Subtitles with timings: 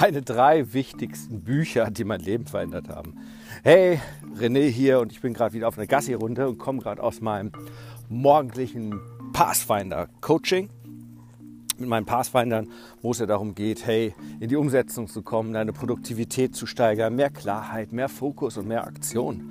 [0.00, 3.16] Meine drei wichtigsten Bücher, die mein Leben verändert haben.
[3.62, 4.00] Hey,
[4.38, 7.52] René hier und ich bin gerade wieder auf einer Gassi-Runde und komme gerade aus meinem
[8.08, 8.98] morgendlichen
[9.34, 10.70] Pathfinder-Coaching.
[11.78, 12.68] Mit meinen Pathfindern,
[13.02, 17.14] wo es ja darum geht, hey, in die Umsetzung zu kommen, deine Produktivität zu steigern,
[17.14, 19.50] mehr Klarheit, mehr Fokus und mehr Aktion.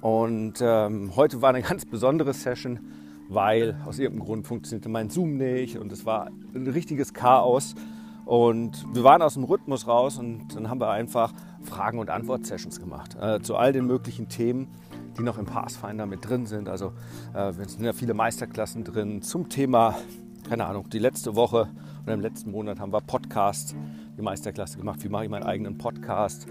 [0.00, 2.80] Und ähm, heute war eine ganz besondere Session,
[3.28, 7.74] weil aus irgendeinem Grund funktionierte mein Zoom nicht und es war ein richtiges Chaos.
[8.24, 11.32] Und wir waren aus dem Rhythmus raus und dann haben wir einfach
[11.62, 14.68] Fragen- und Antwort-Sessions gemacht äh, zu all den möglichen Themen,
[15.18, 16.68] die noch im Pathfinder mit drin sind.
[16.68, 16.92] Also
[17.34, 19.96] äh, sind ja viele Meisterklassen drin zum Thema,
[20.48, 21.68] keine Ahnung, die letzte Woche
[22.02, 23.74] oder im letzten Monat haben wir Podcast,
[24.16, 25.02] die Meisterklasse gemacht.
[25.02, 26.46] Wie mache ich meinen eigenen Podcast?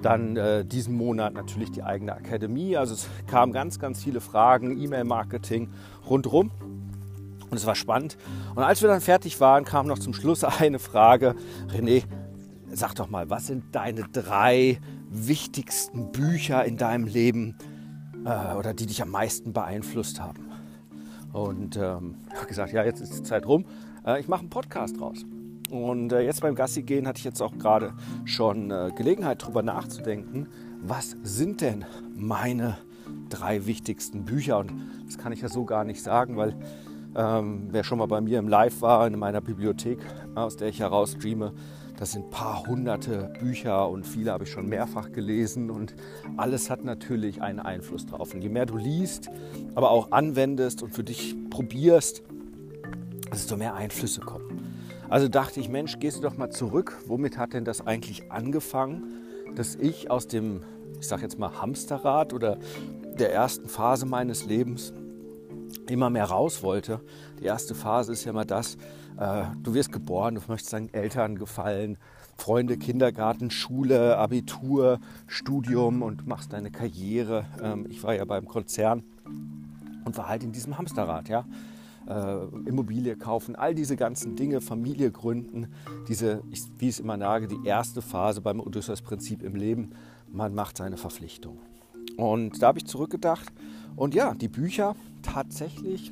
[0.00, 2.76] Dann äh, diesen Monat natürlich die eigene Akademie.
[2.76, 5.70] Also es kamen ganz, ganz viele Fragen, E-Mail-Marketing
[6.08, 6.50] rundherum.
[7.52, 8.16] Und es war spannend.
[8.54, 11.34] Und als wir dann fertig waren, kam noch zum Schluss eine Frage.
[11.68, 12.02] René,
[12.72, 17.58] sag doch mal, was sind deine drei wichtigsten Bücher in deinem Leben
[18.24, 20.48] äh, oder die dich am meisten beeinflusst haben?
[21.34, 23.66] Und ähm, ich habe gesagt, ja, jetzt ist die Zeit rum.
[24.06, 25.26] Äh, ich mache einen Podcast raus.
[25.68, 27.92] Und äh, jetzt beim Gassi gehen hatte ich jetzt auch gerade
[28.24, 30.48] schon äh, Gelegenheit, darüber nachzudenken,
[30.80, 31.84] was sind denn
[32.16, 32.78] meine
[33.28, 34.56] drei wichtigsten Bücher?
[34.56, 34.72] Und
[35.04, 36.56] das kann ich ja so gar nicht sagen, weil
[37.16, 39.98] ähm, wer schon mal bei mir im Live war, in meiner Bibliothek,
[40.34, 41.52] aus der ich heraus streame,
[41.98, 45.94] das sind ein paar hunderte Bücher und viele habe ich schon mehrfach gelesen und
[46.36, 48.34] alles hat natürlich einen Einfluss drauf.
[48.34, 49.30] Und je mehr du liest,
[49.74, 52.22] aber auch anwendest und für dich probierst,
[53.32, 54.74] desto mehr Einflüsse kommen.
[55.08, 56.98] Also dachte ich, Mensch, gehst du doch mal zurück.
[57.06, 59.04] Womit hat denn das eigentlich angefangen,
[59.54, 60.62] dass ich aus dem,
[60.98, 62.58] ich sage jetzt mal, Hamsterrad oder
[63.18, 64.92] der ersten Phase meines Lebens
[65.92, 67.00] immer mehr raus wollte.
[67.40, 68.76] Die erste Phase ist ja mal das,
[69.18, 71.98] äh, du wirst geboren, du möchtest deinen Eltern gefallen,
[72.36, 77.44] Freunde, Kindergarten, Schule, Abitur, Studium und machst deine Karriere.
[77.62, 79.04] Ähm, ich war ja beim Konzern
[80.04, 81.44] und war halt in diesem Hamsterrad, ja.
[82.08, 85.68] Äh, Immobilie kaufen, all diese ganzen Dinge, Familie gründen,
[86.08, 89.92] diese, ich, wie ich es immer sage, die erste Phase beim Odysseus-Prinzip im Leben,
[90.28, 91.60] man macht seine Verpflichtung.
[92.16, 93.52] Und da habe ich zurückgedacht
[93.96, 96.10] und ja, die Bücher tatsächlich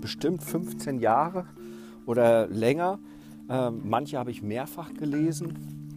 [0.00, 1.46] bestimmt 15 Jahre
[2.06, 2.98] oder länger.
[3.48, 5.90] Äh, manche habe ich mehrfach gelesen.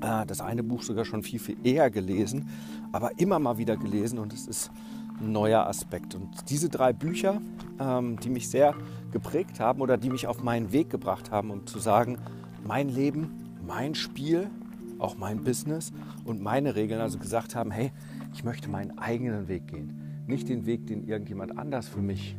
[0.00, 2.48] Äh, das eine Buch sogar schon viel, viel eher gelesen,
[2.92, 4.70] aber immer mal wieder gelesen und es ist
[5.20, 6.14] ein neuer Aspekt.
[6.14, 7.40] Und diese drei Bücher,
[7.78, 8.74] ähm, die mich sehr
[9.12, 12.18] geprägt haben oder die mich auf meinen Weg gebracht haben, um zu sagen,
[12.64, 14.50] mein Leben, mein Spiel,
[14.98, 15.92] auch mein Business
[16.24, 17.92] und meine Regeln, also gesagt haben, hey,
[18.34, 22.36] ich möchte meinen eigenen Weg gehen nicht den Weg, den irgendjemand anders für mich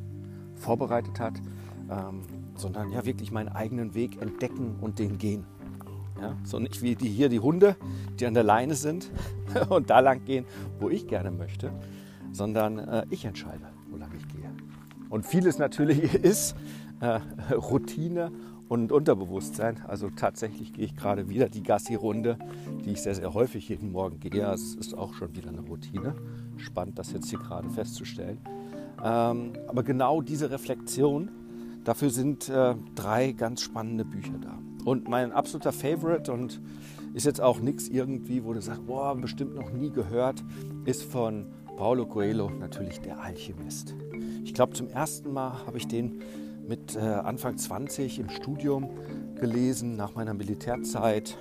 [0.55, 1.41] vorbereitet hat,
[1.89, 2.21] ähm,
[2.55, 5.45] sondern ja wirklich meinen eigenen Weg entdecken und den gehen.
[6.19, 7.75] Ja, so nicht wie die hier die Hunde,
[8.19, 9.11] die an der Leine sind
[9.69, 10.45] und da lang gehen,
[10.79, 11.71] wo ich gerne möchte,
[12.31, 14.51] sondern äh, ich entscheide, wo lang ich gehe.
[15.09, 16.55] Und vieles natürlich ist
[16.99, 17.19] äh,
[17.53, 18.31] Routine
[18.69, 19.83] und Unterbewusstsein.
[19.87, 22.37] Also tatsächlich gehe ich gerade wieder die Gassi-Runde,
[22.85, 24.45] die ich sehr, sehr häufig jeden Morgen gehe.
[24.51, 26.15] Es ist auch schon wieder eine Routine.
[26.57, 28.39] Spannend, das jetzt hier gerade festzustellen.
[29.03, 31.29] Ähm, aber genau diese Reflexion,
[31.83, 34.57] dafür sind äh, drei ganz spannende Bücher da.
[34.85, 36.61] Und mein absoluter Favorite und
[37.13, 40.43] ist jetzt auch nichts irgendwie, wo du sagst, boah, bestimmt noch nie gehört,
[40.85, 41.47] ist von
[41.77, 43.95] Paulo Coelho natürlich Der Alchemist.
[44.43, 46.21] Ich glaube, zum ersten Mal habe ich den
[46.67, 48.89] mit äh, Anfang 20 im Studium
[49.35, 51.37] gelesen, nach meiner Militärzeit.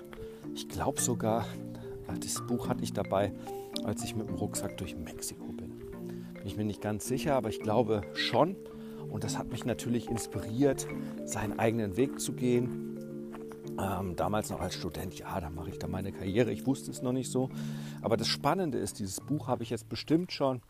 [0.55, 1.47] Ich glaube sogar,
[2.21, 3.33] das Buch hatte ich dabei,
[3.85, 5.79] als ich mit dem Rucksack durch Mexiko bin.
[6.35, 8.57] Bin ich mir nicht ganz sicher, aber ich glaube schon.
[9.11, 10.87] Und das hat mich natürlich inspiriert,
[11.25, 12.87] seinen eigenen Weg zu gehen.
[13.79, 16.53] Ähm, damals noch als Student, ja, da mache ich da meine Karriere.
[16.53, 17.51] Ich wusste es noch nicht so.
[18.01, 20.63] Aber das Spannende ist, dieses Buch habe ich jetzt bestimmt schon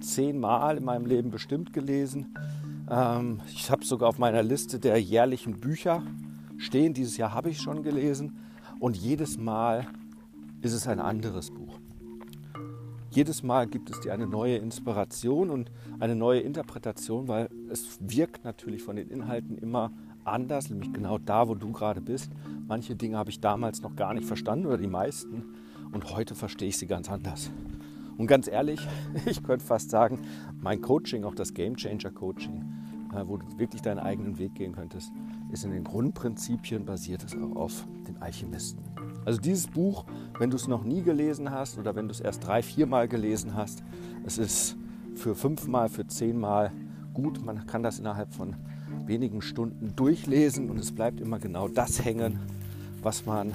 [0.00, 2.34] zehnmal in meinem Leben bestimmt gelesen.
[2.90, 6.02] Ähm, ich habe sogar auf meiner Liste der jährlichen Bücher
[6.58, 6.92] stehen.
[6.92, 8.38] Dieses Jahr habe ich schon gelesen.
[8.80, 9.86] Und jedes Mal
[10.62, 11.78] ist es ein anderes Buch.
[13.10, 18.44] Jedes Mal gibt es dir eine neue Inspiration und eine neue Interpretation, weil es wirkt
[18.44, 19.90] natürlich von den Inhalten immer
[20.24, 22.30] anders, nämlich genau da, wo du gerade bist.
[22.68, 25.44] Manche Dinge habe ich damals noch gar nicht verstanden oder die meisten
[25.92, 27.50] und heute verstehe ich sie ganz anders.
[28.16, 28.80] Und ganz ehrlich,
[29.26, 30.20] ich könnte fast sagen,
[30.60, 32.79] mein Coaching, auch das Game Changer Coaching,
[33.12, 35.12] wo du wirklich deinen eigenen Weg gehen könntest,
[35.50, 38.82] ist in den Grundprinzipien basiert es auch auf den Alchemisten.
[39.24, 40.04] Also dieses Buch,
[40.38, 43.54] wenn du es noch nie gelesen hast oder wenn du es erst drei, viermal gelesen
[43.54, 43.82] hast,
[44.24, 44.76] es ist
[45.14, 46.72] für fünfmal, für zehnmal
[47.12, 47.44] gut.
[47.44, 48.56] Man kann das innerhalb von
[49.06, 52.38] wenigen Stunden durchlesen und es bleibt immer genau das hängen,
[53.02, 53.52] was man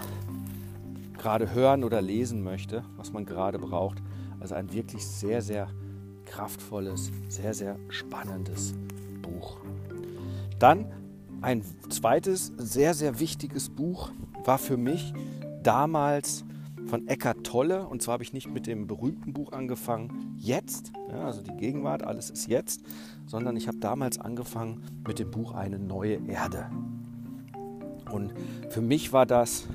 [1.18, 4.02] gerade hören oder lesen möchte, was man gerade braucht.
[4.40, 5.70] Also ein wirklich sehr, sehr
[6.26, 8.76] kraftvolles, sehr, sehr spannendes
[9.26, 9.58] Buch.
[10.60, 10.86] Dann
[11.42, 14.12] ein zweites sehr, sehr wichtiges Buch
[14.44, 15.14] war für mich
[15.64, 16.46] damals
[16.88, 17.88] von Eckart Tolle.
[17.88, 22.04] Und zwar habe ich nicht mit dem berühmten Buch angefangen, jetzt, ja, also die Gegenwart,
[22.04, 22.82] alles ist jetzt,
[23.26, 26.70] sondern ich habe damals angefangen mit dem Buch Eine neue Erde.
[28.12, 28.34] Und
[28.70, 29.68] für mich war das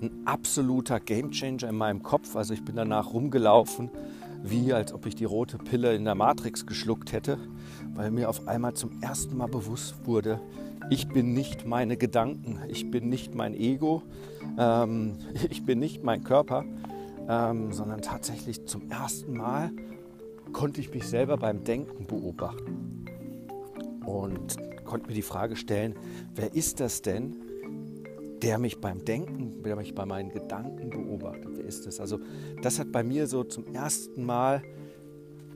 [0.00, 2.36] ein absoluter Gamechanger in meinem Kopf.
[2.36, 3.90] Also ich bin danach rumgelaufen,
[4.42, 7.38] wie als ob ich die rote Pille in der Matrix geschluckt hätte,
[7.98, 10.40] weil mir auf einmal zum ersten Mal bewusst wurde,
[10.88, 14.04] ich bin nicht meine Gedanken, ich bin nicht mein Ego,
[14.56, 15.16] ähm,
[15.50, 16.64] ich bin nicht mein Körper,
[17.28, 19.72] ähm, sondern tatsächlich zum ersten Mal
[20.52, 23.04] konnte ich mich selber beim Denken beobachten
[24.06, 25.96] und konnte mir die Frage stellen,
[26.36, 27.34] wer ist das denn,
[28.42, 31.50] der mich beim Denken, der mich bei meinen Gedanken beobachtet?
[31.56, 31.98] Wer ist das?
[31.98, 32.20] Also
[32.62, 34.62] das hat bei mir so zum ersten Mal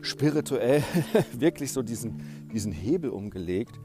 [0.02, 0.82] spirituell
[1.32, 3.80] wirklich so diesen, diesen Hebel umgelegt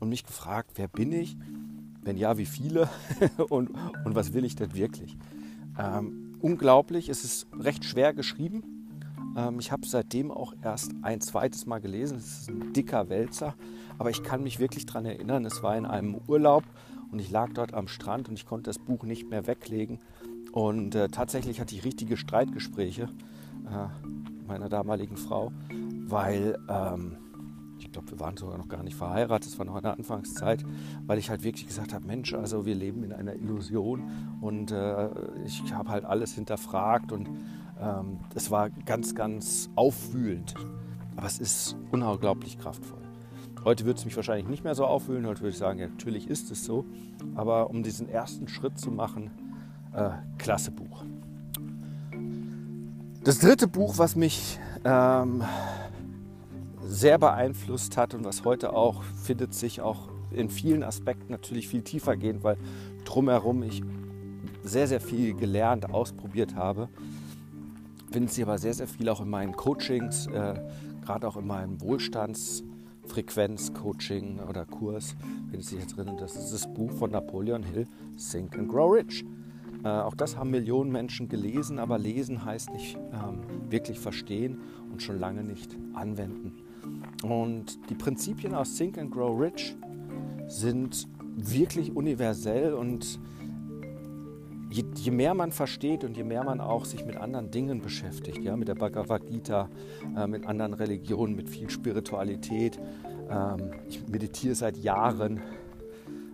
[0.00, 1.36] und mich gefragt, wer bin ich?
[2.02, 2.88] Wenn ja, wie viele?
[3.48, 3.70] und,
[4.04, 5.16] und was will ich denn wirklich?
[5.78, 8.78] Ähm, unglaublich, es ist recht schwer geschrieben.
[9.36, 12.18] Ähm, ich habe seitdem auch erst ein zweites Mal gelesen.
[12.18, 13.54] Es ist ein dicker Wälzer,
[13.98, 16.64] aber ich kann mich wirklich daran erinnern, es war in einem Urlaub
[17.10, 20.00] und ich lag dort am Strand und ich konnte das Buch nicht mehr weglegen.
[20.52, 23.08] Und äh, tatsächlich hatte ich richtige Streitgespräche
[23.66, 25.52] äh, meiner damaligen Frau,
[26.06, 27.16] weil ähm,
[27.78, 30.64] ich glaube, wir waren sogar noch gar nicht verheiratet, es war noch in der Anfangszeit,
[31.06, 34.02] weil ich halt wirklich gesagt habe, Mensch, also wir leben in einer Illusion
[34.40, 35.08] und äh,
[35.44, 37.28] ich habe halt alles hinterfragt und
[37.80, 40.54] ähm, es war ganz, ganz aufwühlend.
[41.16, 42.98] Aber es ist unglaublich kraftvoll.
[43.64, 45.26] Heute würde es mich wahrscheinlich nicht mehr so aufwühlen.
[45.26, 46.84] Heute würde ich sagen, ja, natürlich ist es so.
[47.34, 49.30] Aber um diesen ersten Schritt zu machen,
[49.94, 51.04] äh, klasse Buch.
[53.24, 55.42] Das dritte Buch, was mich ähm,
[56.84, 61.82] sehr beeinflusst hat und was heute auch findet sich auch in vielen Aspekten natürlich viel
[61.82, 62.56] tiefer gehen, weil
[63.04, 63.82] drumherum ich
[64.62, 66.88] sehr, sehr viel gelernt, ausprobiert habe.
[68.10, 70.54] Findet sich aber sehr, sehr viel auch in meinen Coachings, äh,
[71.04, 72.62] gerade auch in meinem Wohlstands-
[73.08, 75.16] Frequenz-Coaching oder Kurs
[75.50, 76.16] findet sich jetzt drin.
[76.18, 77.86] Das ist das Buch von Napoleon Hill,
[78.16, 79.24] Think and Grow Rich.
[79.84, 84.60] Äh, auch das haben Millionen Menschen gelesen, aber lesen heißt nicht ähm, wirklich verstehen
[84.90, 86.52] und schon lange nicht anwenden.
[87.22, 89.76] Und die Prinzipien aus Think and Grow Rich
[90.46, 93.20] sind wirklich universell und
[94.70, 98.38] je, je, mehr man versteht und je mehr man auch sich mit anderen Dingen beschäftigt,
[98.38, 99.68] ja, mit der Bhagavad Gita,
[100.16, 102.78] äh, mit anderen Religionen, mit viel Spiritualität.
[103.30, 105.40] Ähm, ich meditiere seit Jahren.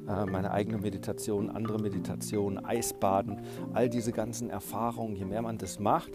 [0.09, 3.41] Äh, meine eigene Meditation, andere Meditationen, Eisbaden,
[3.73, 6.11] all diese ganzen Erfahrungen, je mehr man das macht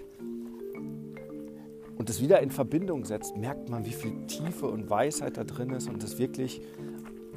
[1.97, 5.71] und das wieder in Verbindung setzt, merkt man, wie viel Tiefe und Weisheit da drin
[5.71, 6.61] ist und das wirklich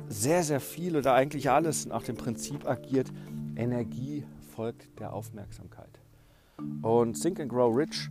[0.08, 3.10] sehr, sehr viel oder eigentlich alles nach dem Prinzip agiert,
[3.56, 6.00] Energie folgt der Aufmerksamkeit.
[6.82, 8.10] Und Think and Grow Rich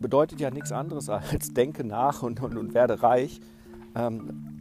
[0.00, 3.40] bedeutet ja nichts anderes als denke nach und, und, und werde reich.
[3.94, 4.53] Ähm,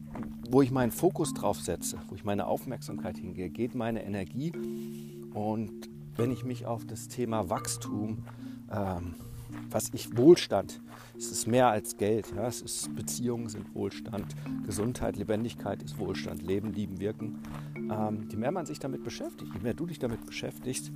[0.49, 4.51] wo ich meinen Fokus drauf setze, wo ich meine Aufmerksamkeit hingehe, geht meine Energie.
[5.33, 8.19] Und wenn ich mich auf das Thema Wachstum,
[8.71, 9.15] ähm,
[9.69, 10.81] was ich Wohlstand,
[11.17, 16.41] es ist mehr als Geld, ja, es ist Beziehungen sind Wohlstand, Gesundheit, Lebendigkeit ist Wohlstand,
[16.41, 17.39] Leben, Lieben, Wirken.
[17.75, 20.91] Ähm, je mehr man sich damit beschäftigt, je mehr du dich damit beschäftigst,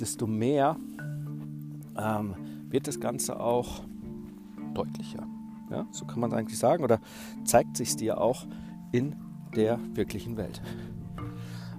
[0.00, 0.76] desto mehr
[1.96, 2.34] ähm,
[2.68, 3.82] wird das Ganze auch
[4.74, 5.26] deutlicher.
[5.70, 7.00] Ja, so kann man eigentlich sagen, oder
[7.44, 8.46] zeigt sich dir auch
[8.92, 9.14] in
[9.54, 10.60] der wirklichen Welt.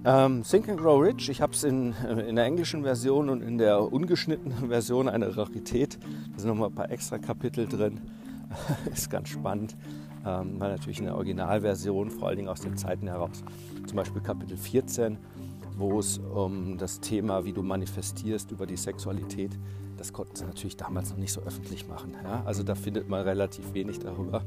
[0.04, 3.40] Ähm, Think and Grow Rich, ich habe es in, äh, in der englischen Version und
[3.40, 5.98] in der ungeschnittenen Version eine Rarität.
[6.32, 8.00] Da sind nochmal ein paar extra Kapitel drin.
[8.92, 9.76] ist ganz spannend,
[10.26, 13.44] ähm, weil natürlich in der Originalversion, vor allen Dingen aus den Zeiten heraus,
[13.86, 15.18] zum Beispiel Kapitel 14,
[15.76, 19.58] wo es um das Thema, wie du manifestierst über die Sexualität,
[19.96, 22.14] das konnten sie natürlich damals noch nicht so öffentlich machen.
[22.22, 22.42] Ja?
[22.44, 24.42] Also da findet man relativ wenig darüber.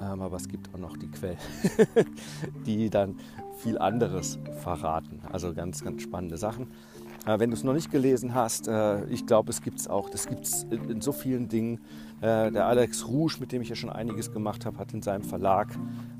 [0.00, 1.38] Ähm, aber es gibt auch noch die Quellen,
[2.66, 3.16] die dann
[3.58, 5.20] viel anderes verraten.
[5.30, 6.68] Also ganz, ganz spannende Sachen.
[7.26, 10.08] Äh, wenn du es noch nicht gelesen hast, äh, ich glaube, es gibt es auch.
[10.08, 11.80] Das gibt es in, in, so vielen Dingen.
[12.20, 15.24] Äh, der Alex Rouge, mit dem ich ja schon einiges gemacht habe, hat in seinem
[15.24, 15.68] Verlag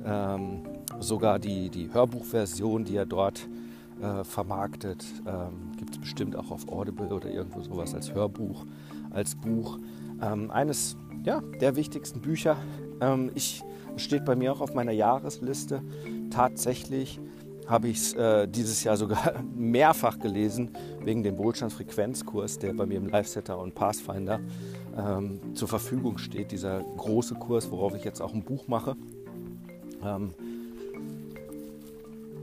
[0.04, 0.62] ähm,
[1.00, 3.48] sogar die, die Hörbuchversion, die er dort
[4.02, 5.04] äh, vermarktet.
[5.26, 8.64] Ähm, gibt es bestimmt auch auf Audible oder irgendwo sowas als Hörbuch,
[9.10, 9.78] als Buch.
[10.20, 12.56] Ähm, eines ja, der wichtigsten Bücher.
[13.00, 13.62] Ähm, ich
[13.96, 15.82] steht bei mir auch auf meiner Jahresliste.
[16.30, 17.20] Tatsächlich
[17.66, 20.70] habe ich es äh, dieses Jahr sogar mehrfach gelesen,
[21.04, 24.40] wegen dem Wohlstandsfrequenzkurs, der bei mir im Live-Setter und Pathfinder
[24.96, 26.50] ähm, zur Verfügung steht.
[26.50, 28.96] Dieser große Kurs, worauf ich jetzt auch ein Buch mache.
[30.02, 30.32] Ähm,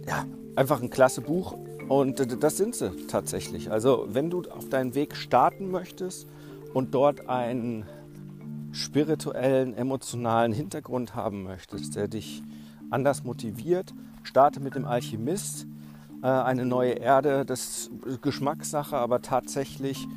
[0.08, 1.58] ja, einfach ein klasse Buch
[1.88, 3.72] und das sind sie tatsächlich.
[3.72, 6.28] Also wenn du auf deinen Weg starten möchtest
[6.74, 7.86] und dort einen
[8.72, 12.44] spirituellen, emotionalen Hintergrund haben möchtest, der dich
[12.90, 13.94] anders motiviert,
[14.24, 15.66] starte mit dem Alchemist.
[16.22, 20.08] Äh, eine neue Erde, das ist Geschmackssache, aber tatsächlich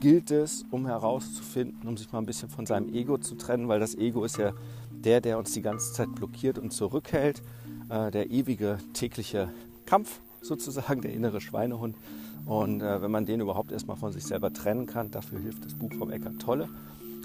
[0.00, 3.80] gilt es, um herauszufinden, um sich mal ein bisschen von seinem Ego zu trennen, weil
[3.80, 4.52] das Ego ist ja
[4.90, 7.42] der, der uns die ganze Zeit blockiert und zurückhält,
[7.88, 9.48] äh, der ewige tägliche
[9.88, 11.96] Kampf sozusagen, der innere Schweinehund.
[12.44, 15.74] Und äh, wenn man den überhaupt erstmal von sich selber trennen kann, dafür hilft das
[15.74, 16.68] Buch vom Eckart Tolle.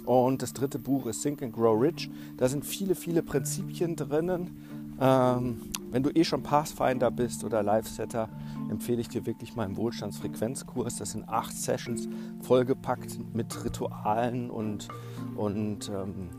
[0.06, 2.10] Und das dritte Buch ist Think and Grow Rich.
[2.38, 4.96] Da sind viele, viele Prinzipien drinnen.
[5.00, 8.30] Ähm, wenn du eh schon Pathfinder bist oder Live-Setter,
[8.70, 10.96] empfehle ich dir wirklich meinen Wohlstandsfrequenzkurs.
[10.96, 12.08] Das sind acht Sessions
[12.42, 14.88] vollgepackt mit Ritualen und,
[15.36, 16.30] und ähm,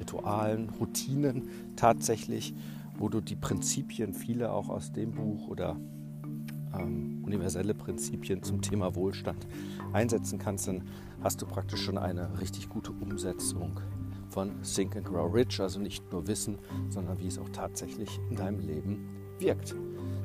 [0.00, 2.54] Ritualen, Routinen tatsächlich,
[2.98, 5.76] wo du die Prinzipien, viele auch aus dem Buch oder
[6.78, 9.46] ähm, universelle Prinzipien zum Thema Wohlstand
[9.92, 10.82] einsetzen kannst, dann
[11.22, 13.80] hast du praktisch schon eine richtig gute Umsetzung
[14.28, 16.58] von Think and Grow Rich, also nicht nur Wissen,
[16.88, 19.08] sondern wie es auch tatsächlich in deinem Leben
[19.38, 19.76] wirkt.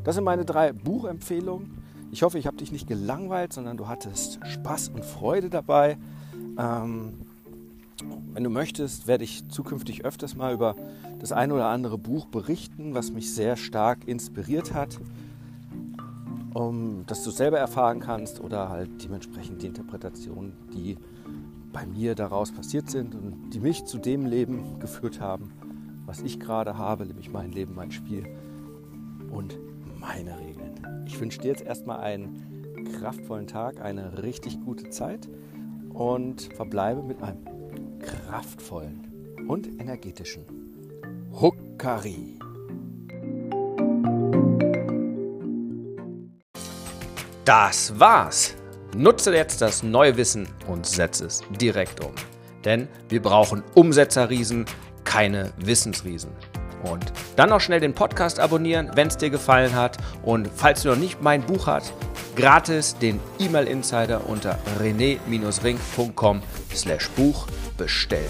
[0.03, 1.77] Das sind meine drei Buchempfehlungen.
[2.11, 5.97] Ich hoffe, ich habe dich nicht gelangweilt, sondern du hattest Spaß und Freude dabei.
[6.57, 7.28] Ähm,
[8.33, 10.75] wenn du möchtest, werde ich zukünftig öfters mal über
[11.19, 14.99] das ein oder andere Buch berichten, was mich sehr stark inspiriert hat
[16.53, 20.97] um, dass du selber erfahren kannst oder halt dementsprechend die Interpretationen, die
[21.71, 25.51] bei mir daraus passiert sind und die mich zu dem Leben geführt haben,
[26.05, 28.25] was ich gerade habe, nämlich mein Leben, mein Spiel
[29.31, 29.57] und
[29.99, 31.03] meine Regeln.
[31.05, 35.29] Ich wünsche dir jetzt erstmal einen kraftvollen Tag, eine richtig gute Zeit
[35.93, 37.43] und verbleibe mit einem
[37.99, 40.45] kraftvollen und energetischen
[41.31, 42.39] Huckari.
[47.45, 48.55] Das war's.
[48.95, 52.11] Nutze jetzt das neue Wissen und setze es direkt um.
[52.65, 54.65] Denn wir brauchen Umsetzerriesen,
[55.03, 56.31] keine Wissensriesen.
[56.83, 59.97] Und dann noch schnell den Podcast abonnieren, wenn es dir gefallen hat.
[60.23, 61.93] Und falls du noch nicht mein Buch hast,
[62.39, 66.41] gratis den E-Mail Insider unter rené-ring.com
[66.73, 68.29] slash Buch bestellen.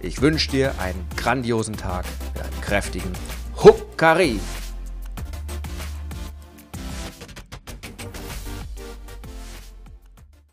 [0.00, 3.12] Ich wünsche dir einen grandiosen Tag mit einem kräftigen
[3.62, 4.40] Huckari.